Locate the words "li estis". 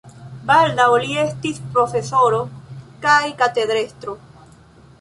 1.03-1.59